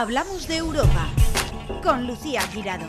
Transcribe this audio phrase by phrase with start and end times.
[0.00, 1.08] Hablamos de Europa
[1.82, 2.86] con Lucía Girado.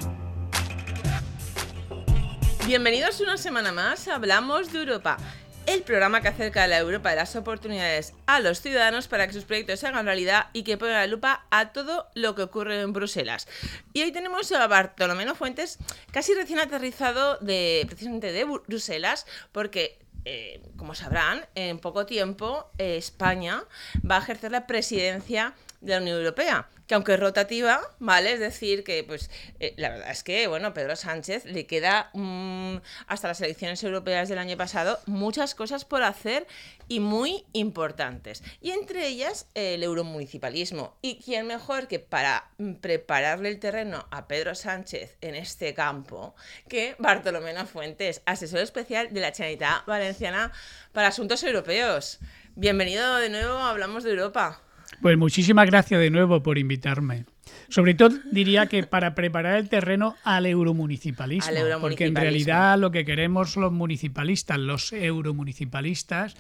[2.68, 5.18] Bienvenidos una semana más a Hablamos de Europa,
[5.66, 9.34] el programa que acerca a la Europa de las oportunidades a los ciudadanos para que
[9.34, 12.80] sus proyectos se hagan realidad y que ponga la lupa a todo lo que ocurre
[12.80, 13.48] en Bruselas.
[13.92, 15.80] Y hoy tenemos a Bartolomé Fuentes,
[16.12, 22.98] casi recién aterrizado de precisamente de Bruselas, porque eh, como sabrán, en poco tiempo eh,
[22.98, 23.64] España
[24.08, 28.34] va a ejercer la presidencia de la Unión Europea, que aunque es rotativa, ¿vale?
[28.34, 32.78] Es decir, que pues eh, la verdad es que, bueno, Pedro Sánchez le queda mm,
[33.06, 36.48] hasta las elecciones europeas del año pasado muchas cosas por hacer
[36.88, 38.42] y muy importantes.
[38.60, 40.98] Y entre ellas el euromunicipalismo.
[41.04, 46.34] ¿Y quién mejor que para mm, prepararle el terreno a Pedro Sánchez en este campo
[46.68, 50.52] que Bartolomé Fuentes, asesor especial de la Chanita Valenciana
[50.92, 52.18] para Asuntos Europeos?
[52.56, 54.64] Bienvenido de nuevo, hablamos de Europa.
[55.02, 57.26] Pues muchísimas gracias de nuevo por invitarme.
[57.70, 63.06] Sobre todo diría que para preparar el terreno al euromunicipalismo, porque en realidad lo que
[63.06, 66.36] queremos los municipalistas, los euromunicipalistas,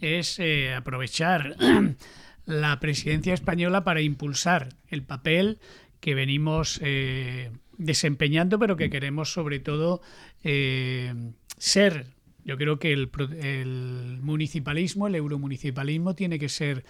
[0.00, 1.56] es eh, aprovechar
[2.46, 5.58] la presidencia española para impulsar el papel
[6.00, 10.02] que venimos eh, desempeñando, pero que queremos sobre todo
[10.42, 11.14] eh,
[11.56, 12.06] ser.
[12.44, 13.08] Yo creo que el,
[13.40, 16.84] el municipalismo, el euromunicipalismo, tiene que ser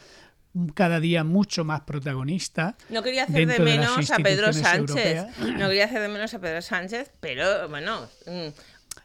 [0.74, 2.76] cada día mucho más protagonista.
[2.90, 5.26] No quería hacer de menos a Pedro Sánchez.
[5.38, 8.08] No quería hacer de menos a Pedro Sánchez, pero bueno.
[8.26, 8.48] Mm,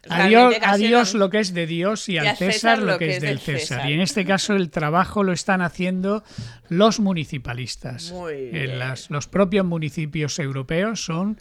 [0.10, 3.90] adiós, lo que es de Dios y, al César, lo que, es del César.
[3.90, 6.24] Y en este caso el trabajo lo están haciendo
[6.70, 8.14] los municipalistas.
[8.32, 11.40] En las, los propios municipios europeos son,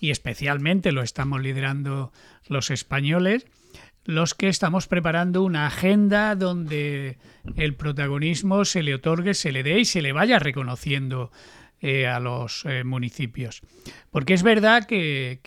[0.00, 2.12] y especialmente lo estamos liderando
[2.48, 3.46] los españoles,
[4.06, 7.18] los que estamos preparando una agenda donde
[7.56, 11.32] el protagonismo se le otorgue, se le dé y se le vaya reconociendo
[11.80, 13.62] eh, a los eh, municipios.
[14.10, 15.40] Porque es verdad que,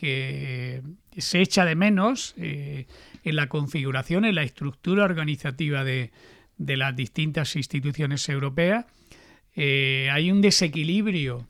[1.18, 2.86] se echa de menos eh,
[3.24, 6.12] en la configuración, en la estructura organizativa de,
[6.58, 8.86] de las distintas instituciones europeas.
[9.56, 11.48] hay un desequilibrio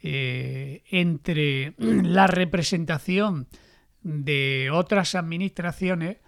[0.00, 3.48] entre la representación
[4.02, 6.18] de otras administraciones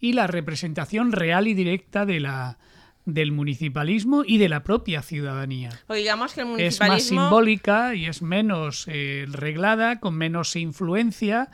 [0.00, 2.58] y la representación real y directa de la,
[3.04, 5.70] del municipalismo y de la propia ciudadanía.
[5.88, 6.94] digamos que el municipalismo...
[6.94, 11.50] Es más simbólica y es menos eh, reglada, con menos influencia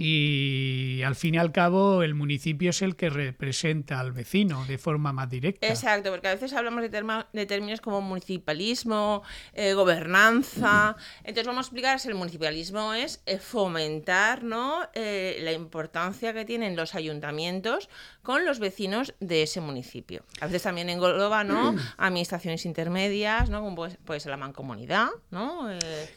[0.00, 4.78] y al fin y al cabo el municipio es el que representa al vecino de
[4.78, 5.66] forma más directa.
[5.66, 10.94] Exacto, porque a veces hablamos de, términos como municipalismo, eh, gobernanza.
[11.24, 14.82] Entonces vamos a explicar si el municipalismo es eh, fomentar ¿no?
[14.94, 17.88] Eh, la importancia que tienen los ayuntamientos
[18.22, 20.24] con los vecinos de ese municipio.
[20.40, 21.74] A veces también engloba ¿no?
[21.98, 23.62] administraciones intermedias, ¿no?
[23.62, 25.08] como puede, ser la mancomunidad.
[25.32, 25.68] ¿no?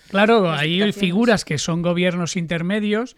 [0.10, 3.16] claro, hay figuras que son gobiernos intermedios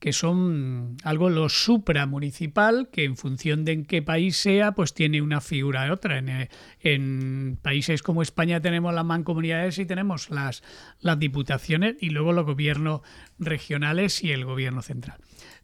[0.00, 5.20] que son algo lo supramunicipal, que en función de en qué país sea, pues tiene
[5.20, 6.16] una figura de otra.
[6.18, 6.48] En,
[6.80, 10.62] en, países como España tenemos las mancomunidades y tenemos las,
[11.00, 13.02] las diputaciones y luego los gobiernos
[13.38, 15.18] regionales y el gobierno central.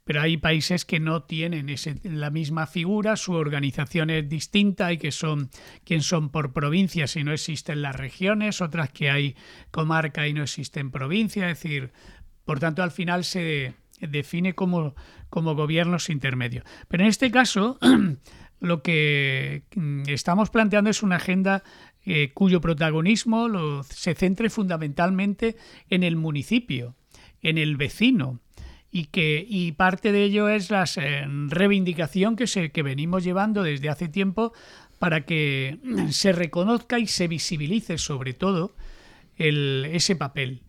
[0.05, 4.99] Pero hay países que no tienen ese, la misma figura, su organización es distinta y
[4.99, 5.49] que son
[5.83, 9.35] quien son por provincias y no existen las regiones, otras que hay
[9.71, 11.93] comarca y no existen provincias, es decir,
[12.45, 14.95] por tanto al final se define como,
[15.31, 16.65] como gobiernos intermedios.
[16.89, 17.79] Pero en este caso,
[18.61, 21.63] lo que mm, estamos planteando es una agenda
[22.05, 25.57] eh, cuyo protagonismo se centre fundamentalmente
[25.91, 26.95] en el municipio,
[27.43, 28.41] en el vecino,
[28.91, 33.63] y que y parte de ello es la eh, reivindicación que, se, que venimos llevando
[33.63, 34.53] desde hace tiempo
[34.99, 35.79] para que
[36.11, 38.75] se reconozca y se visibilice sobre todo
[39.39, 40.63] ese papel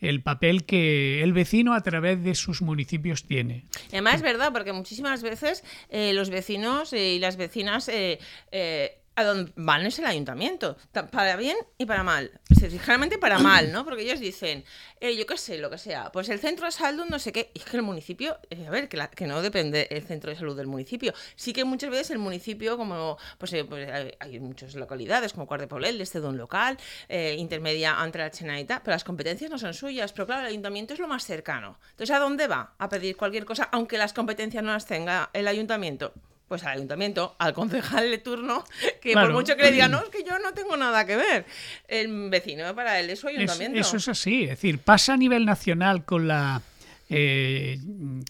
[0.00, 3.64] el papel que el vecino a través de sus municipios tiene.
[3.90, 8.18] Además es verdad, porque muchísimas veces eh, los vecinos y las vecinas eh,
[8.52, 10.76] eh, a donde van es el ayuntamiento,
[11.10, 12.30] para bien y para mal.
[12.48, 13.84] Generalmente para mal, ¿no?
[13.84, 14.64] Porque ellos dicen,
[15.00, 17.50] eh, yo qué sé, lo que sea, pues el centro de salud no sé qué,
[17.54, 20.36] y es que el municipio, eh, a ver, que, que, no depende el centro de
[20.36, 21.14] salud del municipio.
[21.34, 23.88] Sí que muchas veces el municipio, como, pues, eh, pues
[24.20, 26.76] hay, muchas localidades, como Cuart de este de un local,
[27.08, 31.00] intermedia entre la Chenaita, pero las competencias no son suyas, pero claro, el ayuntamiento es
[31.00, 31.78] lo más cercano.
[31.90, 35.48] Entonces, ¿a dónde va a pedir cualquier cosa, aunque las competencias no las tenga el
[35.48, 36.12] ayuntamiento?
[36.48, 38.64] Pues al ayuntamiento, al concejal de turno,
[39.02, 41.46] que por mucho que le diga, no, es que yo no tengo nada que ver.
[41.88, 43.78] El vecino para él es su ayuntamiento.
[43.78, 46.62] eso es así, es decir, pasa a nivel nacional con la
[47.08, 47.78] eh,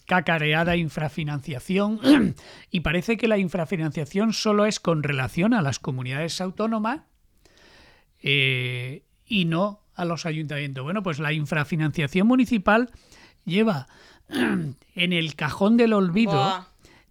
[0.05, 2.35] cacareada infrafinanciación
[2.71, 7.01] y parece que la infrafinanciación solo es con relación a las comunidades autónomas
[8.21, 10.83] eh, y no a los ayuntamientos?
[10.83, 12.91] Bueno, pues la infrafinanciación municipal
[13.45, 13.87] lleva
[14.29, 16.67] en el cajón del olvido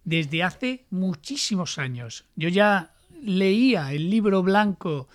[0.07, 2.23] desde hace muchísimos años.
[2.37, 5.09] Yo ya leía el libro blanco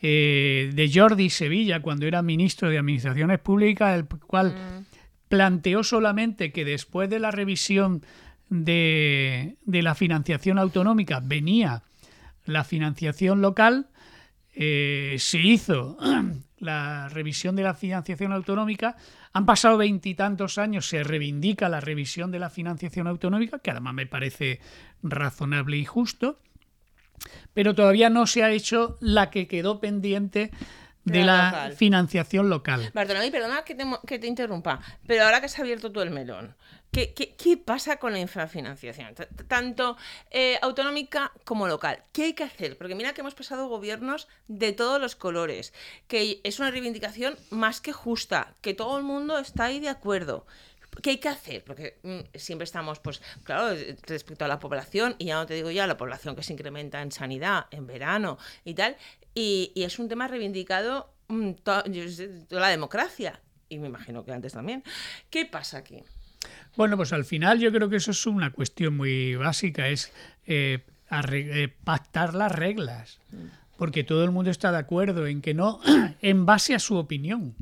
[0.00, 4.84] eh, de Jordi Sevilla cuando era ministro de Administraciones Públicas, el cual mm.
[5.28, 8.02] planteó solamente que después de la revisión
[8.48, 11.82] de, la financiación autonómica venía
[12.46, 13.88] la financiación local,
[14.54, 15.98] eh, se hizo
[16.60, 18.96] la revisión de la financiación autonómica,
[19.32, 24.06] han pasado veintitantos años, se reivindica la revisión de la financiación autonómica, que además me
[24.06, 24.60] parece
[25.02, 26.38] razonable y justo,
[27.54, 30.50] pero todavía no se ha hecho la que quedó pendiente
[31.04, 32.90] de la, financiación local.
[32.92, 36.54] Bartolomé, perdona que te, que te, interrumpa, pero ahora que has abierto tú el melón,
[36.90, 39.14] ¿qué, qué, pasa con la infrafinanciación?
[39.48, 39.96] Tanto
[40.30, 42.04] eh, autonómica como local.
[42.12, 42.76] ¿Qué hay que hacer?
[42.76, 45.72] Porque mira que hemos pasado gobiernos de todos los colores,
[46.08, 50.46] que es una reivindicación más que justa, que todo el mundo está ahí de acuerdo.
[51.02, 51.64] ¿Qué hay que hacer?
[51.64, 53.76] Porque mm, siempre estamos, pues, claro,
[54.06, 57.00] respecto a la población, y ya no te digo ya la población que se incrementa
[57.00, 58.96] en sanidad, en verano y tal,
[59.34, 61.84] y, es un tema reivindicado mm, toda,
[62.50, 64.82] la democracia, y me imagino que antes también.
[65.30, 66.02] ¿Qué pasa aquí?
[66.76, 70.12] Bueno, pues al final yo creo que eso es una cuestión muy básica, es
[70.46, 70.80] eh,
[71.10, 73.36] eh, pactar las reglas, mm.
[73.76, 75.80] porque todo el mundo está de acuerdo en que no,
[76.22, 77.54] en base a su opinión.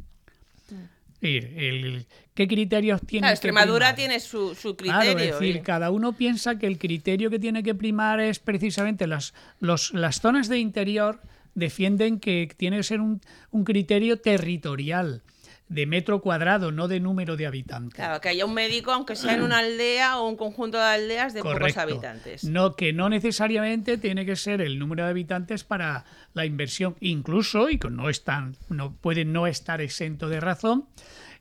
[1.21, 3.29] El, ¿Qué criterios tiene?
[3.29, 5.19] Extremadura tiene su, criterio.
[5.19, 9.35] es decir, cada uno piensa que el criterio que tiene que primar es precisamente las,
[9.59, 11.21] las zonas de interior
[11.57, 13.21] defienden que tiene que ser un,
[13.51, 15.23] un criterio territorial
[15.69, 17.95] de metro cuadrado, no de número de habitantes.
[17.95, 21.35] Claro, que haya un médico, aunque sea en una aldea o un conjunto de aldeas
[21.35, 22.45] de pocos habitantes.
[22.45, 26.05] No, que no necesariamente tiene que ser el número de habitantes para
[26.35, 30.87] la inversión, incluso, y que no están, no puede no estar exento de razón,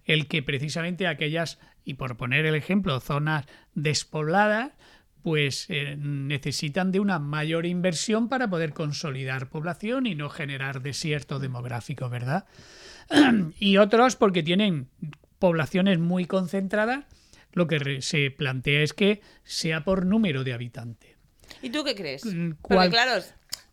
[0.05, 3.45] el que precisamente aquellas, y por poner el ejemplo, zonas
[3.75, 4.71] despobladas,
[5.27, 11.37] pues eh, necesitan de una mayor inversión para poder consolidar población y no generar desierto
[11.37, 12.45] demográfico, ¿verdad?
[13.59, 14.87] y otros porque tienen
[15.37, 17.03] poblaciones muy concentradas,
[17.51, 21.17] lo que se plantea es que sea por número de habitantes.
[21.61, 22.23] ¿Y tú qué crees?
[22.23, 23.21] Mm, porque claro,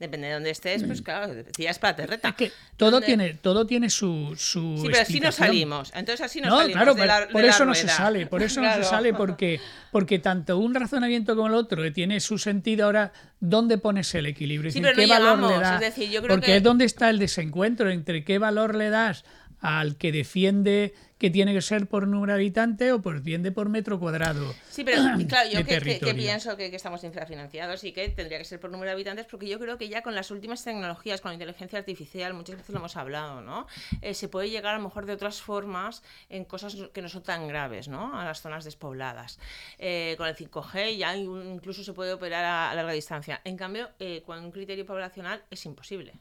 [0.04, 2.32] depende de dónde estés, pues claro, decías para terreta.
[2.32, 5.90] que todo tiene, todo tiene su, su Sí, pero así no salimos.
[5.94, 8.72] Entonces así no, salimos claro, de la, por eso no se sale, por eso no
[8.74, 9.60] se sale, porque,
[9.90, 14.70] porque tanto un razonamiento como el otro tiene su sentido ahora, ¿dónde pones el equilibrio?
[14.70, 15.82] Sí, pero ¿qué valor le das?
[15.82, 19.24] Es decir, yo creo porque es donde está el desencuentro entre qué valor le das
[19.64, 23.70] al que defiende que tiene que ser por número de habitantes o por defiende por
[23.70, 24.54] metro cuadrado.
[24.68, 25.80] Sí, pero claro, yo que,
[26.14, 29.58] pienso que, estamos infrafinanciados y que tendría que ser por número de habitantes, porque yo
[29.58, 32.96] creo que ya con las últimas tecnologías, con la inteligencia artificial, muchas veces lo hemos
[32.98, 33.66] hablado, ¿no?
[34.02, 37.22] Eh, se puede llegar a lo mejor de otras formas en cosas que no son
[37.22, 38.20] tan graves, ¿no?
[38.20, 39.38] A las zonas despobladas.
[39.78, 43.40] Eh, con el 5G ya incluso se puede operar a, larga distancia.
[43.44, 46.12] En cambio, eh, con un criterio poblacional es imposible.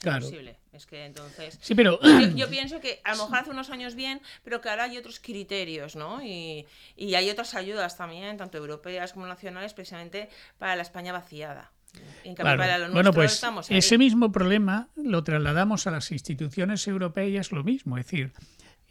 [0.00, 0.26] Claro.
[0.72, 1.58] Es que entonces.
[1.62, 1.98] Sí, pero.
[2.34, 5.20] Yo, pienso que a lo mejor hace unos años bien, pero que ahora hay otros
[5.20, 6.22] criterios, ¿no?
[6.22, 6.66] Y,
[6.98, 10.28] hay otras ayudas también, tanto europeas como nacionales, precisamente
[10.58, 11.72] para la España vaciada.
[12.92, 18.32] bueno, pues ese mismo problema lo trasladamos a las instituciones europeas, lo mismo, es decir,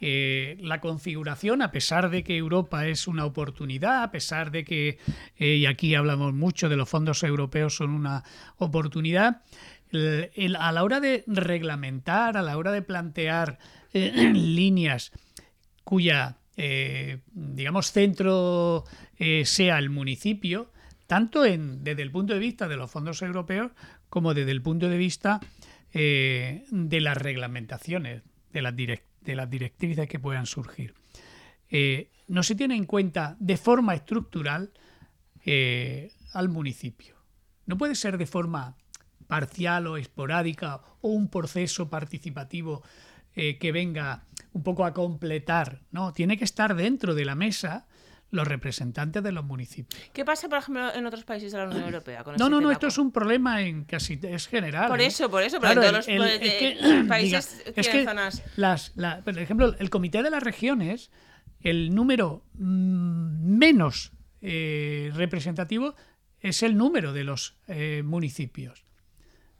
[0.01, 4.97] eh, la configuración, a pesar de que Europa es una oportunidad, a pesar de que,
[5.37, 8.23] eh, y aquí hablamos mucho de los fondos europeos son una
[8.57, 9.41] oportunidad,
[9.91, 13.59] a la hora de reglamentar, a la hora de plantear
[13.93, 15.11] eh, líneas
[15.83, 18.85] cuya, eh, digamos, centro
[19.17, 20.71] eh, sea el municipio,
[21.07, 23.71] tanto en, desde el punto de vista de los fondos europeos
[24.09, 25.39] como desde el punto de vista
[25.93, 30.93] de las reglamentaciones, de las, de las directrices que puedan surgir.
[32.27, 34.73] no se tiene en cuenta de forma estructural
[36.33, 37.15] al municipio.
[37.65, 38.75] No puede ser de forma
[39.27, 42.83] parcial o esporádica o un proceso participativo
[43.35, 47.85] eh, que venga un poco a completar, no, tiene que estar dentro de la mesa
[48.31, 50.01] los representantes de los municipios.
[50.13, 52.23] ¿Qué pasa, por ejemplo, en otros países de la Unión Europea?
[52.37, 54.87] no, no, no, esto es un problema en casi es general.
[54.87, 56.07] Por eso, por eso, pero en todos los
[57.07, 58.05] países es que
[58.55, 58.91] las,
[59.23, 61.11] por ejemplo, el Comité de las Regiones,
[61.61, 65.95] el número mm, menos eh, representativo
[66.39, 68.84] es el número de los eh, municipios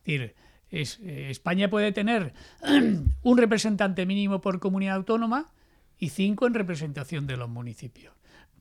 [0.06, 0.36] decir,
[0.72, 2.34] eh, España puede tener
[3.24, 5.52] un representante mínimo por comunidad autónoma
[5.98, 8.14] y cinco en representación de los municipios.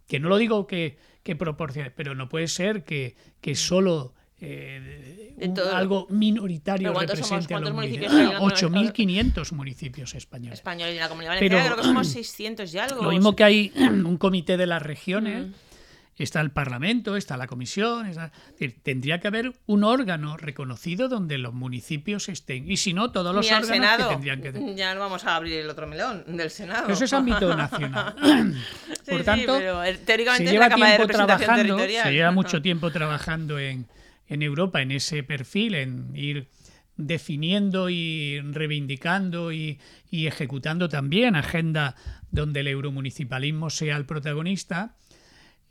[0.06, 5.34] Que no lo digo que, que proporcione, pero no puede ser que, que solo eh,
[5.40, 7.56] un- algo minoritario ¿Pero cuántos represente somos?
[7.56, 8.12] a los ¿Cuántos municipios.
[8.12, 9.24] municipios hay?
[9.32, 10.58] 8.500 municipios españoles.
[10.58, 13.02] Español y la comunidad valenciana creo que somos 600 y algo.
[13.02, 15.52] Lo mismo que hay un comité de las regiones, Mm.
[16.16, 21.09] Está el Parlamento, está la Comisión, está- es decir, tendría que haber un órgano reconocido
[21.09, 22.71] donde los municipios estén.
[22.71, 24.09] Y si no, todos los Ni órganos Senado.
[24.09, 24.75] que tendrían que...
[24.76, 26.88] Ya no vamos a abrir el otro melón del Senado.
[26.88, 28.14] Eso es ámbito nacional.
[28.23, 28.61] Sí,
[29.11, 32.12] Por sí, tanto, pero, eh, se teóricamente es lleva la Cámara de tiempo trabajando, se
[32.12, 33.87] lleva mucho tiempo trabajando en,
[34.28, 36.49] en Europa en ese perfil, en ir
[36.97, 39.78] definiendo y reivindicando y,
[40.11, 41.97] y ejecutando también agenda
[42.30, 44.94] donde el euromunicipalismo sea el protagonista.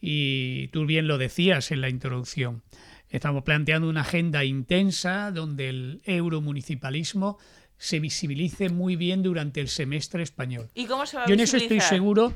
[0.05, 2.61] Y tú bien lo decías en la introducción.
[3.09, 7.37] Estamos planteando una agenda intensa donde el euromunicipalismo
[7.77, 10.67] se visibilice muy bien durante el semestre español.
[10.75, 12.35] ¿Y cómo se va a Yo en eso estoy seguro.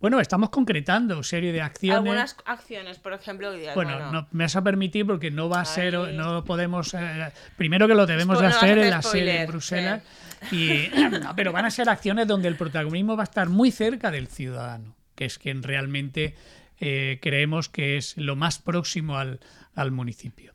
[0.00, 1.98] Bueno, estamos concretando serie de acciones.
[1.98, 3.52] Algunas acciones, por ejemplo.
[3.52, 6.94] digas, Bueno, no, me vas a permitir porque no va a ser, no podemos.
[6.94, 10.02] eh, primero que lo debemos de hacer en la sede spoiler, en Bruselas.
[10.50, 10.88] Y,
[11.22, 14.28] no, pero van a ser acciones donde el protagonismo va a estar muy cerca del
[14.28, 16.34] ciudadano, que es quien realmente
[16.84, 19.38] eh, creemos que es lo más próximo al,
[19.76, 20.52] al municipio.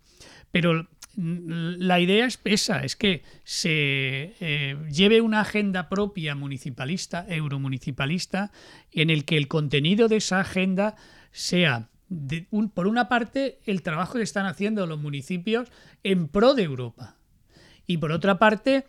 [0.51, 8.51] Pero la idea es esa, es que se eh, lleve una agenda propia municipalista, euromunicipalista,
[8.91, 10.98] en el que el contenido de esa agenda
[11.31, 11.88] sea,
[12.74, 15.69] por una parte, el trabajo que están haciendo los municipios
[16.03, 17.15] en pro de Europa.
[17.86, 18.86] Y por otra parte,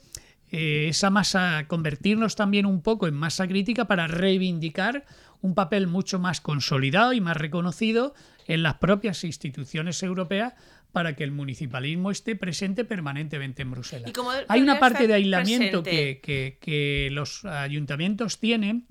[0.51, 5.05] eh, esa masa, convertirnos también un poco en masa crítica para reivindicar
[5.41, 8.15] un papel mucho más consolidado y más reconocido
[8.47, 10.55] en las propias instituciones europeas
[10.93, 14.09] para que el municipalismo esté presente permanentemente en Bruselas.
[14.09, 18.87] ¿Y cómo Hay una parte de aislamiento que, que- que los ayuntamientos tienen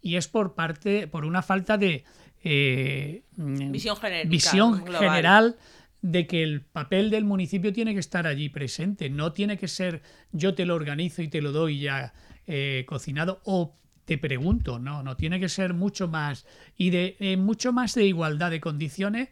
[0.00, 2.04] y es por parte, por una falta de
[2.44, 5.00] eh, mm, Visión genérica, visión global.
[5.10, 5.56] general
[6.02, 9.10] de que el papel del municipio tiene que estar allí presente.
[9.10, 10.02] No tiene que ser
[10.32, 12.14] yo te lo organizo y te lo doy ya
[12.46, 13.76] eh, cocinado o
[14.10, 16.44] te pregunto, no, no tiene que ser mucho más
[16.76, 19.28] y de eh, mucho más de igualdad de condiciones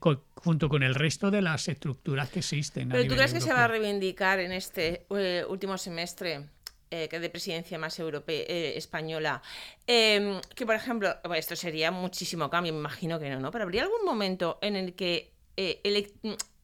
[0.00, 2.88] co- junto con el resto de las estructuras que existen.
[2.88, 6.46] ¿Pero tú crees que se va a reivindicar en este eh, último semestre
[6.90, 9.40] eh, que de presidencia más europea, española?
[9.86, 13.52] eh, que, por ejemplo, bueno, esto sería muchísimo cambio, me imagino que no, ¿no?
[13.52, 16.10] Pero habría algún momento en el que elec-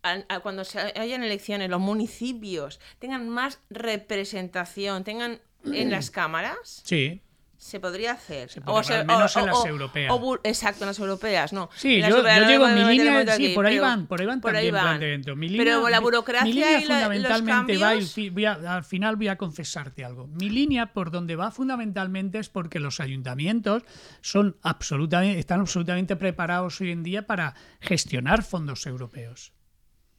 [0.02, 5.40] a- a- cuando se hayan elecciones los municipios tengan más representación, tengan
[5.73, 7.23] en las cámaras, Sí,
[7.64, 8.50] se podría hacer.
[8.50, 10.12] Se podría, al menos en las europeas.
[10.14, 11.71] o exacto, en las europeas, no.
[11.75, 14.21] Sí, yo, europeas yo no me mi línea, sí, aquí, por ahí pero van, por
[14.21, 14.85] ahí van por ahí también van.
[14.85, 15.37] planteamientos.
[15.38, 17.94] Mi línea, Pero la burocracia mi línea y la- los fundamentalmente va,
[18.33, 20.26] voy a- al final voy a confesarte algo.
[20.26, 23.83] Mi línea por donde va fundamentalmente es porque los ayuntamientos
[24.21, 29.54] son absolutamente, están absolutamente preparados hoy en día para gestionar fondos europeos.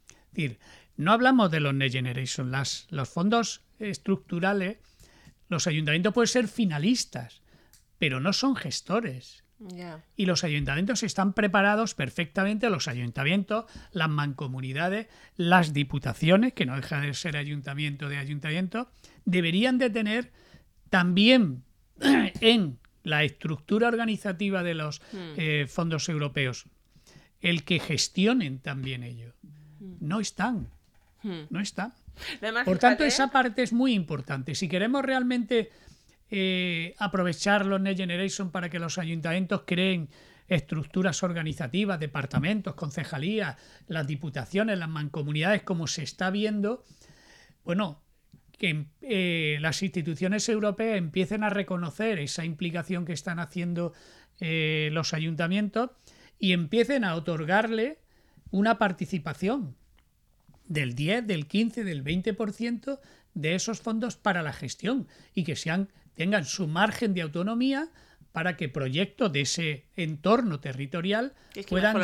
[0.10, 0.60] Es decir,
[0.98, 4.78] no hablamos de los Next Generation, las, los fondos estructurales,
[5.50, 7.42] los ayuntamientos pueden ser finalistas,
[7.98, 9.44] pero no son gestores.
[10.18, 17.00] Y los ayuntamientos están preparados perfectamente, los ayuntamientos, las mancomunidades, las diputaciones, que no deja
[17.00, 18.90] de ser ayuntamiento de ayuntamiento,
[19.24, 20.32] deberían de tener
[20.90, 21.64] también
[22.42, 26.66] en la estructura organizativa de los eh, fondos europeos
[27.40, 29.34] el que gestionen también ello.
[30.00, 30.68] No están,
[31.26, 31.48] Hmm.
[31.50, 31.92] no están.
[32.42, 34.56] Además, Por tanto, esa parte es muy importante.
[34.56, 35.70] Si queremos realmente
[36.30, 40.10] eh, aprovechar los Next Generation para que los ayuntamientos creen
[40.48, 43.58] estructuras organizativas, departamentos, concejalías,
[43.88, 46.84] las diputaciones, las mancomunidades, como se está viendo,
[47.64, 48.02] bueno,
[48.58, 53.94] que eh, las instituciones europeas empiecen a reconocer esa implicación que están haciendo
[54.40, 55.92] eh, los ayuntamientos
[56.40, 58.00] y empiecen a otorgarle
[58.52, 59.76] una participación
[60.68, 63.00] del 10, del 15, del 20%
[63.34, 67.90] de esos fondos para la gestión y que sean, tengan su margen de autonomía
[68.32, 72.02] para que proyectos de ese entorno territorial Es que puedan,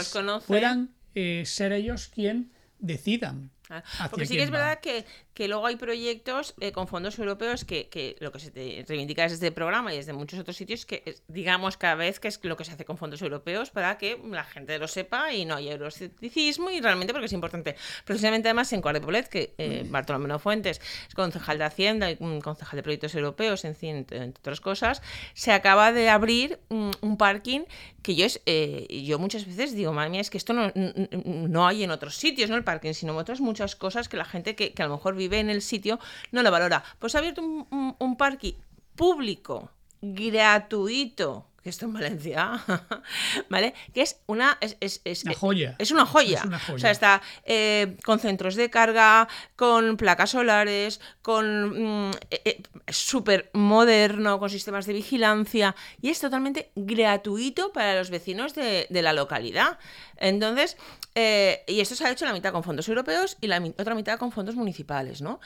[0.48, 3.52] puedan eh, ser ellos quien decidan.
[3.70, 4.58] Ah, Porque sí que es va.
[4.58, 8.52] verdad que, que luego hay proyectos eh, con fondos europeos que, que lo que se
[8.52, 12.20] te reivindica desde el programa y desde muchos otros sitios que es, digamos cada vez
[12.20, 15.34] que es lo que se hace con fondos europeos para que la gente lo sepa
[15.34, 17.76] y no haya euroscepticismo y realmente porque es importante.
[18.06, 22.18] Precisamente además en Cuart de Poblet, que eh, Bartolomé Fuentes es concejal de Hacienda y
[22.20, 25.02] un concejal de proyectos europeos, en fin, entre, entre otras cosas,
[25.34, 27.62] se acaba de abrir un, un parking
[28.02, 31.68] que yo es eh, yo muchas veces digo, madre mía, es que esto no, no
[31.68, 34.74] hay en otros sitios, no el parking, sino otras muchas cosas que la gente que,
[34.74, 36.00] que a lo mejor vive en el sitio
[36.32, 36.84] no lo valora.
[37.00, 38.54] Pues ha abierto un, un, parking
[38.96, 42.64] público, gratuito, que esto en Valencia,
[43.50, 43.74] ¿vale?
[43.94, 44.58] Que es una...
[44.62, 45.76] Es, una joya.
[45.78, 46.44] Es una joya.
[46.74, 52.08] O sea, está eh, con centros de carga, con placas solares, con...
[52.08, 58.10] Mm, eh, eh, súper moderno, con sistemas de vigilancia y es totalmente gratuito para los
[58.10, 59.78] vecinos de, de la localidad.
[60.18, 60.78] Entonces,
[61.16, 64.18] eh, y esto se ha hecho la mitad con fondos europeos y la otra mitad
[64.18, 65.40] con fondos municipales, ¿no?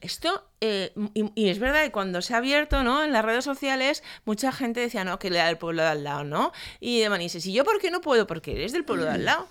[0.00, 3.02] Esto, eh, y, es verdad que cuando se ha abierto, ¿no?
[3.02, 6.04] En las redes sociales, mucha gente decía, no, que le da el pueblo de al
[6.04, 6.52] lado, ¿no?
[6.80, 8.26] Y de manises, ¿y yo por qué no puedo?
[8.26, 9.48] Porque eres del pueblo de al lado.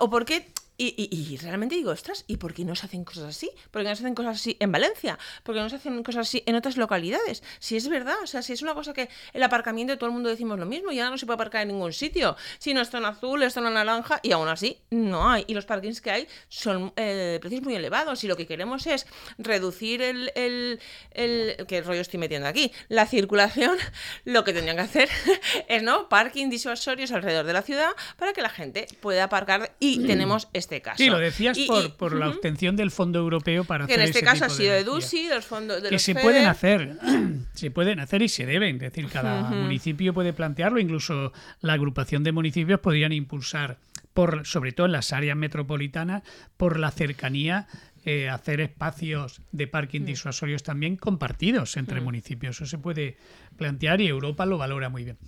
[0.00, 0.46] o porque
[0.80, 3.50] y, realmente digo, ostras, ¿y por qué no se hacen cosas así?
[3.72, 5.18] ¿Por qué no se hacen cosas así en Valencia?
[5.42, 7.42] ¿Por qué no se hacen cosas así en otras localidades?
[7.58, 10.28] Si es verdad, o sea, si es una cosa que el aparcamiento todo el mundo
[10.28, 12.36] decimos lo mismo, ya no se puede aparcar en ningún sitio.
[12.60, 15.44] Si no está en azul, está en naranja y aún así no hay.
[15.48, 18.22] Y los parkings que hay son eh, de precios muy elevados.
[18.22, 19.06] Y lo que queremos es
[19.36, 20.78] reducir el, el,
[21.10, 21.66] el.
[21.66, 22.70] ¿Qué rollo estoy metiendo aquí?
[22.88, 23.76] La circulación,
[24.24, 25.08] lo que tendrían que hacer
[25.68, 26.08] es, ¿no?
[26.08, 30.67] Parking disuasorios alrededor de la ciudad para que la gente pueda aparcar y tenemos este
[30.80, 30.98] caso.
[30.98, 31.58] Sí, lo decías
[31.96, 34.84] por, la obtención del Fondo Europeo para que hacer en este caso ha sido de
[34.84, 36.98] DUSI, los fondos de Que se pueden hacer,
[37.54, 38.76] se pueden hacer y se deben.
[38.76, 43.78] Es decir, cada municipio puede plantearlo, incluso la agrupación de municipios podrían impulsar,
[44.14, 46.22] por, sobre todo en las áreas metropolitanas,
[46.56, 47.66] por la cercanía
[48.04, 50.06] eh, hacer espacios de parking mm.
[50.06, 52.04] disuasorios también compartidos entre mm.
[52.04, 52.56] municipios.
[52.56, 53.16] Eso se puede
[53.56, 55.18] plantear y Europa lo valora muy bien.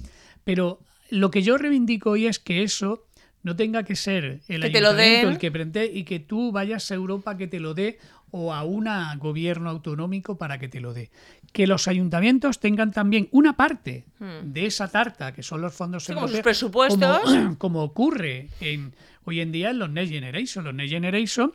[0.45, 0.81] Pero
[1.11, 3.07] lo que yo reivindico hoy es que eso
[3.43, 7.37] no tenga que ser el ayuntamiento el que prende y que tú vayas a Europa
[7.37, 7.99] que te lo dé
[8.31, 8.87] o a un
[9.19, 11.11] gobierno autonómico para que te lo dé.
[11.53, 14.53] Que los ayuntamientos tengan también una parte hmm.
[14.53, 17.21] de esa tarta, que son los fondos europeos, como presupuestos.
[17.59, 18.95] Como, ocurre en,
[19.25, 20.65] hoy en día en los Next Generation.
[20.65, 21.53] Los Next Generation,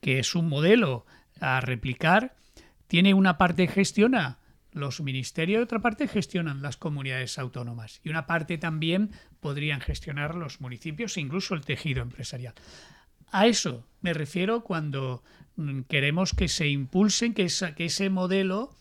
[0.00, 1.04] que es un modelo
[1.40, 2.34] a replicar,
[2.88, 4.38] tiene una parte gestiona
[4.74, 10.34] los ministerios, de otra parte gestionan las comunidades autónomas y una parte también podrían gestionar
[10.34, 12.54] los municipios e incluso el tejido empresarial.
[13.30, 15.22] A eso me refiero cuando
[15.56, 18.74] mm, queremos que se impulsen, que, que ese modelo,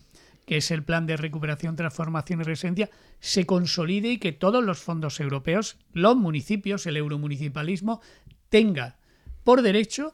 [0.46, 4.80] que es el plan de recuperación, transformación y residencia, se consolide y que todos los
[4.80, 8.02] fondos europeos, los municipios, el euromunicipalismo,
[8.50, 8.98] tenga
[9.44, 10.14] por derecho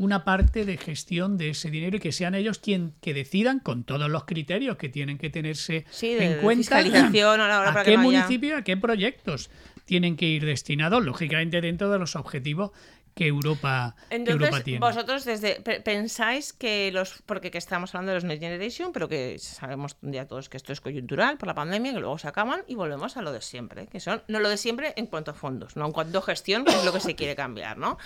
[0.00, 3.84] una parte de gestión de ese dinero y que sean ellos quien que decidan con
[3.84, 8.78] todos los criterios que tienen que tenerse en cuenta a, la qué municipio, a qué
[8.78, 9.50] proyectos
[9.84, 12.70] tienen que ir destinados, lógicamente dentro de los objetivos
[13.14, 14.80] que Europa, Entonces, tiene.
[14.80, 19.38] Vosotros desde pensáis que los porque que estamos hablando de los Next Generation, pero que
[19.38, 22.74] sabemos ya todos que esto es coyuntural por la pandemia, que luego se acaban y
[22.74, 25.76] volvemos a lo de siempre, que son no lo de siempre en cuanto a fondos,
[25.76, 27.98] no en cuanto a gestión, que es lo que se quiere cambiar, ¿no?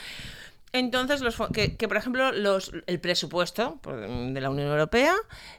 [0.74, 5.14] Entonces, los, que, que, por ejemplo, los, el presupuesto de la Unión Europea,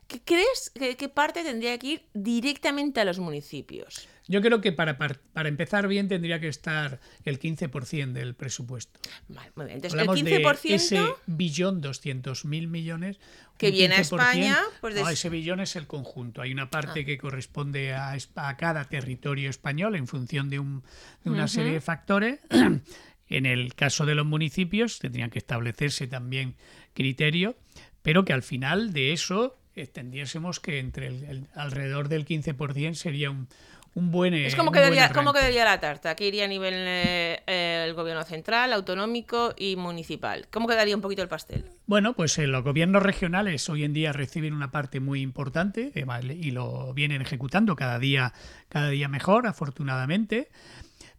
[0.08, 4.10] ¿qué crees que, parte tendría que ir directamente a los municipios?
[4.28, 9.00] Yo creo que para, para, empezar bien tendría que estar el 15% del presupuesto.
[9.30, 9.78] Vale, muy bien.
[9.78, 10.62] Entonces, el 15%...
[10.64, 13.18] De ese billón 200 mil millones...
[13.58, 14.58] Que viene a España...
[14.82, 16.42] Pues no, ese billón es el conjunto.
[16.42, 17.06] Hay una parte ah.
[17.06, 20.84] que corresponde a, a, cada territorio español en función de, un,
[21.24, 22.40] de una serie de factores
[23.28, 26.56] En el caso de los municipios tendrían que establecerse también
[26.94, 27.56] criterios,
[28.02, 33.48] pero que al final de eso extendiésemos que entre el, alrededor del 15% sería un,
[33.96, 36.16] un buen Es como quedaría, ¿cómo quedaría la tarta?
[36.16, 40.48] ¿Qué iría a nivel eh, el gobierno central, autonómico y municipal?
[40.52, 41.66] ¿Cómo quedaría un poquito el pastel?
[41.88, 46.06] Bueno, pues eh, los gobiernos regionales hoy en día reciben una parte muy importante eh,
[46.30, 48.34] y lo vienen ejecutando cada día,
[48.68, 50.50] cada día mejor, afortunadamente.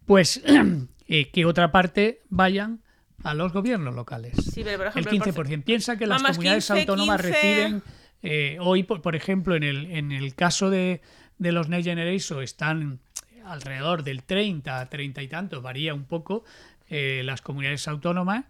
[0.05, 0.41] Pues
[1.07, 2.81] eh, que otra parte vayan
[3.23, 4.35] a los gobiernos locales.
[4.53, 5.63] Sí, pero por ejemplo, el 15%.
[5.63, 7.81] Piensa que las comunidades autónomas reciben,
[8.21, 11.01] eh, hoy, por, ejemplo, en el, en el caso de,
[11.37, 12.99] de los Next Generation, están
[13.45, 16.43] alrededor del 30, 30 y tanto, varía un poco,
[16.89, 18.45] eh, las comunidades autónomas.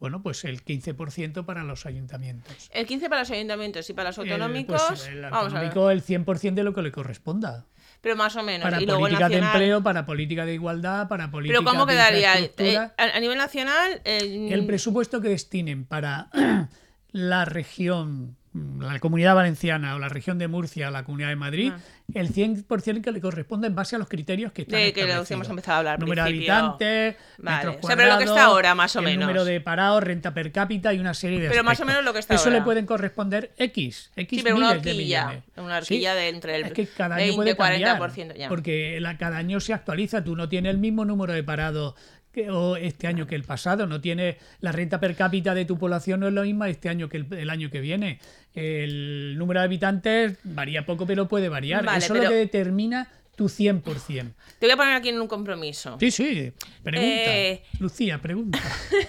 [0.00, 2.70] Bueno, pues el 15% para los ayuntamientos.
[2.72, 5.06] El 15% para los ayuntamientos y para los pues autonómicos.
[5.06, 7.66] el autonómico, el 100% de lo que le corresponda
[8.02, 8.68] pero más o menos.
[8.68, 12.34] Para política de empleo, para política de igualdad, para política Pero ¿cómo quedaría?
[12.38, 14.02] Eh, a, nivel nacional...
[14.04, 16.28] El presupuesto que destinen para
[17.12, 21.72] la región la comunidad valenciana o la región de Murcia o la comunidad de Madrid,
[21.74, 21.80] ah.
[22.12, 25.48] el 100% que le corresponde en base a los criterios que están de que hemos
[25.48, 26.00] empezado a hablar.
[26.00, 27.78] Número de habitantes, vale.
[27.80, 29.20] Sobre lo que está ahora, más o menos.
[29.20, 32.12] número de parados, renta per cápita y una serie de Pero más o menos lo
[32.12, 36.28] que está Eso le pueden corresponder X, X sí, pero una horquilla, una horquilla de
[36.28, 38.34] entre el es que cada año 20, puede 40%.
[38.36, 38.48] Ya.
[38.48, 41.94] Porque cada año se actualiza, tú no tienes el mismo número de parados
[42.32, 45.78] que, o este año que el pasado, no tiene la renta per cápita de tu
[45.78, 48.18] población no es lo misma este año que el, año que viene.
[48.54, 51.84] El número de habitantes varía poco, pero puede variar.
[51.96, 54.34] Eso es lo que determina tu 100%.
[54.58, 55.96] Te voy a poner aquí en un compromiso.
[55.98, 57.36] Sí, sí, pregunta.
[57.36, 57.62] Eh.
[57.78, 58.60] Lucía, pregunta.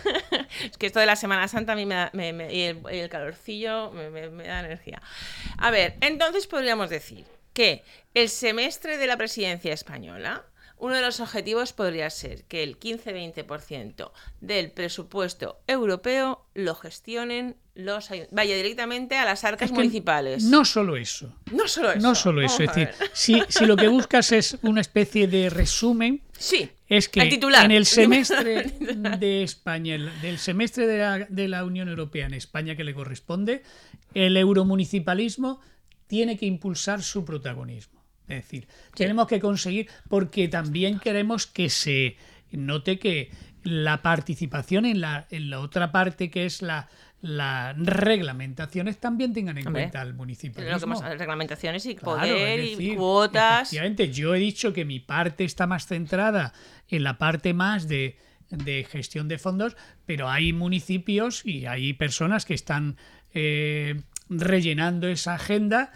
[0.64, 3.10] es que esto de la Semana Santa a mí me da, me- me- y el,
[3.10, 4.10] calorcillo me
[4.48, 5.02] da energía.
[5.58, 7.84] A ver, entonces podríamos decir que
[8.14, 10.44] el semestre de la presidencia española,
[10.84, 18.10] uno de los objetivos podría ser que el 15-20% del presupuesto europeo lo gestionen los
[18.32, 20.44] vaya directamente a las arcas Es que municipales.
[20.44, 21.36] No solo eso.
[21.52, 22.00] No solo eso.
[22.02, 22.62] No solo eso.
[22.64, 26.70] Es decir, si, si lo que buscas es una especie de resumen, Sí.
[26.88, 27.64] es que El titular.
[27.66, 28.64] en el semestre
[29.20, 32.94] de España, el- del semestre de la, de la Unión Europea en España que le
[32.94, 33.64] corresponde,
[34.14, 35.62] el euromunicipalismo
[36.08, 37.93] tiene que impulsar su protagonismo.
[38.28, 42.16] Es decir, tenemos que conseguir, porque también queremos que se
[42.52, 43.32] note que
[43.64, 46.90] la participación en la, en la otra parte que es la,
[47.22, 50.88] las reglamentaciones también tengan en Hombre, cuenta municipalismo.
[50.88, 53.70] más, reglamentaciones y Claro, poder y cuotas.
[53.70, 56.54] Efectivamente, yo he dicho que mi parte está más centrada
[56.90, 58.18] en la parte más de,
[58.50, 62.98] de gestión de fondos, pero hay municipios y hay personas que están
[63.34, 65.92] eh, rellenando esa agenda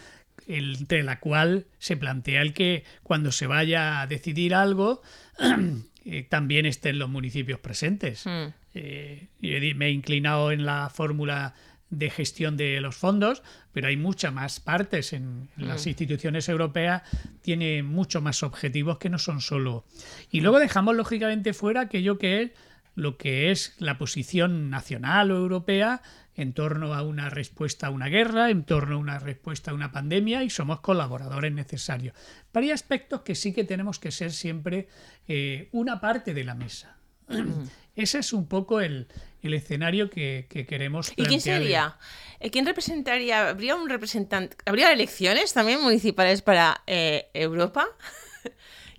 [0.47, 5.01] entre la cual se plantea el que cuando se vaya a decidir algo
[6.05, 8.25] eh, también estén los municipios presentes.
[8.25, 8.53] Mm.
[8.73, 11.53] Eh, yo me he inclinado en la fórmula
[11.89, 17.03] de gestión de los fondos, pero hay muchas más partes en, en las instituciones europeas,
[17.41, 19.85] tiene mucho más objetivos que no son solo.
[20.29, 22.51] Y luego dejamos lógicamente fuera aquello que es
[22.97, 26.01] lo que es la posición nacional o europea
[26.37, 29.91] en torno a una respuesta a una guerra, en torno a una respuesta a una
[29.91, 32.15] pandemia y somos colaboradores necesarios.
[32.51, 34.87] Pero hay aspectos que sí que tenemos que ser siempre
[35.27, 36.95] eh, una parte de la mesa.
[37.95, 39.07] Ese es un poco el,
[39.41, 41.61] el escenario que, que queremos ¿Y quién plantear.
[41.61, 41.97] sería?
[42.39, 43.49] Eh, ¿Quién representaría?
[43.49, 44.55] ¿Habría un representante?
[44.65, 47.87] ¿Habría elecciones también municipales para eh, Europa?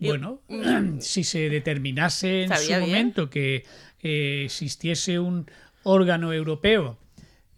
[0.00, 0.42] Bueno,
[1.00, 2.80] si se determinase en su bien.
[2.82, 3.64] momento que
[4.00, 5.50] eh, existiese un
[5.82, 6.98] órgano europeo,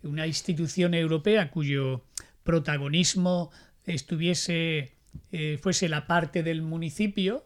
[0.02, 2.04] una institución europea cuyo
[2.42, 3.50] protagonismo
[3.84, 4.92] estuviese
[5.32, 7.44] eh, fuese la parte del municipio,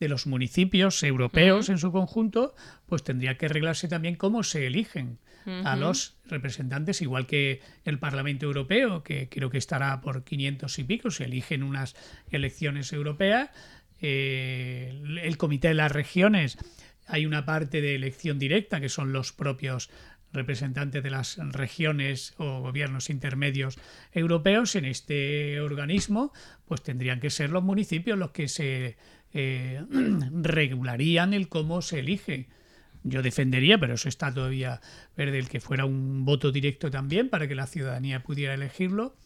[0.00, 2.54] de los municipios europeos en su conjunto,
[2.86, 5.18] pues tendría que arreglarse también cómo se eligen
[5.64, 10.84] a los representantes, igual que el Parlamento Europeo, que creo que estará por 500 y
[10.84, 11.96] pico, se eligen unas
[12.30, 13.50] elecciones europeas,
[14.00, 16.58] eh, el Comité de las Regiones,
[17.06, 19.90] hay una parte de elección directa, que son los propios
[20.32, 23.78] representantes de las regiones o gobiernos intermedios
[24.12, 26.32] europeos en este organismo,
[26.66, 28.96] pues tendrían que ser los municipios los que se
[29.32, 29.82] eh,
[30.32, 32.48] regularían el cómo se elige.
[33.04, 34.80] Yo defendería, pero eso está todavía
[35.16, 39.16] verde, el que fuera un voto directo también para que la ciudadanía pudiera elegirlo.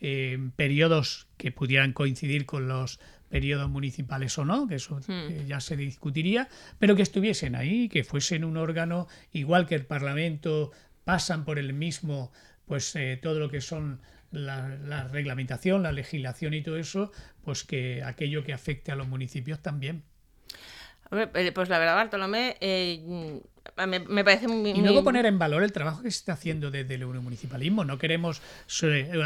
[0.00, 3.00] eh, periodos que pudieran coincidir con los
[3.34, 8.04] periodos municipales o no, que eso eh, ya se discutiría, pero que estuviesen ahí, que
[8.04, 10.70] fuesen un órgano igual que el Parlamento,
[11.02, 12.30] pasan por el mismo,
[12.64, 17.10] pues eh, todo lo que son la, la reglamentación, la legislación y todo eso,
[17.42, 20.04] pues que aquello que afecte a los municipios también.
[21.10, 23.40] Eh, Pues la verdad, Bartolomé, eh,
[23.84, 24.70] me, me parece muy...
[24.70, 27.84] Y luego poner en valor el trabajo que se está haciendo desde el euromunicipalismo.
[27.84, 28.40] No queremos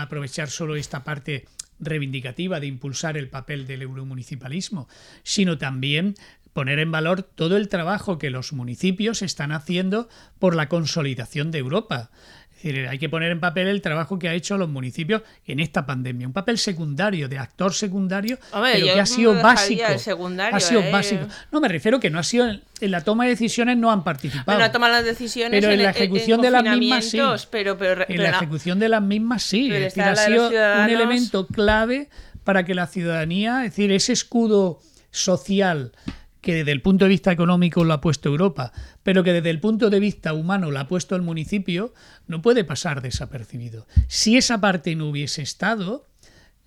[0.00, 1.44] aprovechar solo esta parte
[1.80, 4.88] reivindicativa de impulsar el papel del euromunicipalismo,
[5.22, 6.14] sino también
[6.52, 11.58] poner en valor todo el trabajo que los municipios están haciendo por la consolidación de
[11.58, 12.10] Europa.
[12.58, 15.60] Es decir, hay que poner en papel el trabajo que ha hecho los municipios en
[15.60, 16.26] esta pandemia.
[16.26, 19.84] Un papel secundario, de actor secundario, Hombre, pero que ha sido básico.
[19.84, 20.90] ha sido ¿eh?
[20.90, 21.28] básico.
[21.52, 24.02] No, me refiero que no ha sido en, en la toma de decisiones no han
[24.02, 24.58] participado.
[24.58, 27.18] Bueno, toman las decisiones Pero en la ejecución de las mismas sí.
[27.18, 30.48] confinamientos, Pero, pero, En la ejecución de las mismas sí, es decir, ha la sido
[30.48, 32.08] un elemento clave
[32.42, 34.80] para que la ciudadanía, es decir, ese escudo
[35.12, 35.92] social
[36.48, 39.60] que desde el punto de vista económico lo ha puesto Europa, pero que desde el
[39.60, 41.92] punto de vista humano lo ha puesto el municipio,
[42.26, 43.86] no puede pasar desapercibido.
[44.06, 46.06] Si esa parte no hubiese estado,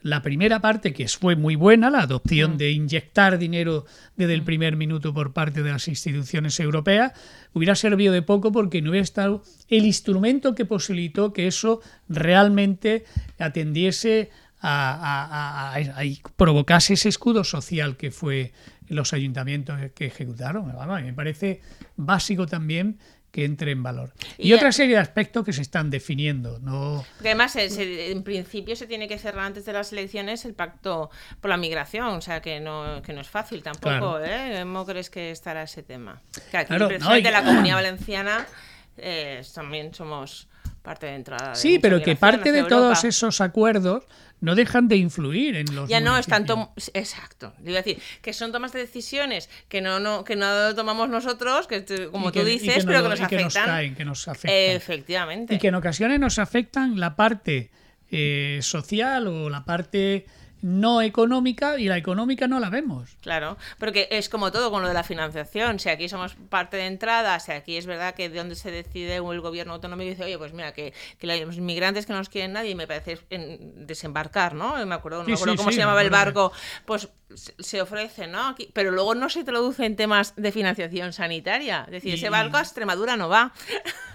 [0.03, 4.75] la primera parte, que fue muy buena, la adopción de inyectar dinero desde el primer
[4.75, 7.13] minuto por parte de las instituciones europeas,
[7.53, 13.03] hubiera servido de poco porque no hubiera estado el instrumento que posibilitó que eso realmente
[13.39, 18.53] atendiese a, a- a- a- a- y provocase ese escudo social que fue
[18.91, 20.67] los ayuntamientos que ejecutaron.
[20.73, 21.61] Vamos, a mí me parece
[21.95, 22.99] básico también
[23.31, 24.13] que entre en valor.
[24.37, 26.59] Y, Y- otra serie de aspectos que se están definiendo.
[26.59, 30.43] No, Porque además, eh, se- en principio se tiene que cerrar antes de las elecciones
[30.43, 34.25] el pacto por la migración, o sea que no, que no es fácil tampoco, Claro.
[34.25, 34.59] ¿eh?
[34.63, 36.21] ¿Cómo crees que estará ese tema?
[36.51, 38.45] Que aquí Claro, no, la comunidad valenciana
[38.97, 40.49] eh, también somos
[40.81, 41.49] parte de entrada.
[41.51, 44.03] de Sí, pero que parte de todos esos acuerdos
[44.39, 46.71] no dejan de influir en los Ya no es tanto.
[46.95, 47.53] Exacto.
[47.59, 51.85] A decir que son tomas de decisiones que no, no, que no tomamos nosotros, que
[52.11, 53.65] como que- tú dices, que pero no- que nos y que afectan.
[53.67, 54.75] caen, que nos afectan.
[54.75, 55.53] Efectivamente.
[55.55, 57.69] y que en ocasiones nos afectan la parte
[58.13, 60.25] eh, social o la parte
[60.61, 63.09] no económica y la económica no la vemos.
[63.21, 65.79] Claro, porque es como todo con lo de la financiación.
[65.79, 69.15] Si aquí somos parte de entrada, si aquí es verdad que de donde se decide
[69.17, 72.53] el gobierno autonómico dice, oye, pues mira, que, que los inmigrantes que no nos quieren
[72.53, 74.83] nadie, me parece en- desembarcar, ¿no?
[74.85, 76.51] Me acuerdo, no Sí, me acuerdo sí, cómo sí, se llamaba el barco,
[76.85, 77.09] pues
[77.59, 78.49] se- ofrece, ¿no?
[78.49, 81.83] Aquí, pero luego no se traduce en temas de financiación sanitaria.
[81.87, 83.51] Es decir, Y- ese barco a Extremadura no va.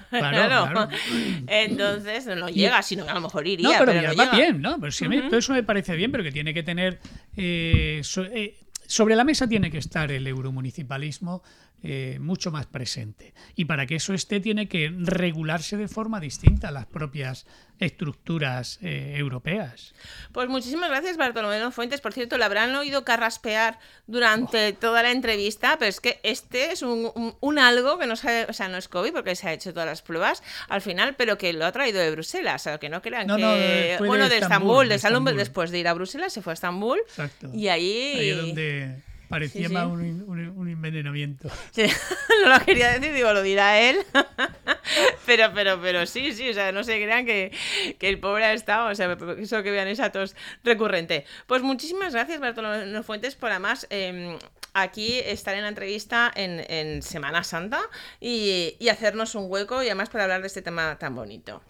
[0.08, 0.88] Claro, claro.
[1.48, 3.68] Entonces no llega, sino que a lo mejor iría.
[3.68, 4.36] No, pero, pero ya no va llega.
[4.36, 4.78] bien, ¿no?
[4.78, 7.00] Pero sí, a mí todo eso me parece bien, pero que tiene que tener.
[7.34, 8.02] eh,
[8.34, 11.42] eh, sobre la mesa tiene que estar el euromunicipalismo
[11.82, 13.34] eh, mucho más presente.
[13.54, 17.46] Y para que eso esté, tiene que regularse de forma distinta a las propias
[17.78, 19.94] estructuras eh, europeas.
[20.32, 22.00] Pues muchísimas gracias, Bartolomé Fuentes.
[22.00, 26.82] Por cierto, le habrán oído carraspear durante toda la entrevista, pero es que este es
[26.82, 29.52] un, un- un algo que no sabe, o sea, no es COVID porque se ha
[29.52, 32.78] hecho todas las pruebas al final, pero que lo ha traído de Bruselas, o sea,
[32.78, 33.42] que no crean No, que...
[33.42, 35.36] no, de bueno, de Estambul, Estambul, de Estambul, Estambul.
[35.36, 37.50] después de ir a Bruselas se fue a Estambul Exacto.
[37.54, 38.14] y ahí...
[38.18, 39.74] Ahí es donde parecía Sí, sí.
[39.74, 41.48] más un, un- un envenenamiento.
[41.72, 41.82] Sí,
[42.44, 43.98] no lo quería decir, digo, lo dirá él.
[45.26, 47.52] pero, pero, pero sí, sí, o sea, no se crean que,
[47.98, 50.34] que el pobre ha estado, o sea, eso que vean esa tos
[50.64, 51.24] recurrente.
[51.46, 54.38] Pues muchísimas gracias, Bartolomé Fuentes, por además eh,
[54.74, 57.80] aquí estar en la entrevista en, en Semana Santa
[58.20, 61.62] y, y hacernos un hueco y además para hablar de este tema tan bonito.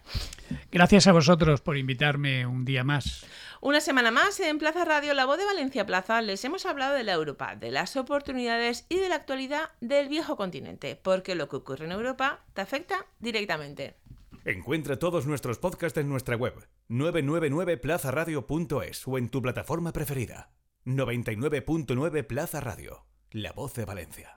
[0.70, 3.24] Gracias a vosotros por invitarme un día más.
[3.60, 7.04] Una semana más en Plaza Radio, la voz de Valencia Plaza, les hemos hablado de
[7.04, 11.56] la Europa, de las oportunidades y de la actualidad del viejo continente, porque lo que
[11.56, 13.96] ocurre en Europa te afecta directamente.
[14.44, 16.54] Encuentra todos nuestros podcasts en nuestra web
[16.88, 20.52] 999plazaradio.es o en tu plataforma preferida.
[20.84, 24.35] 99.9 Plaza Radio, la voz de Valencia.